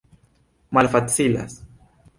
[0.71, 1.61] malfacilas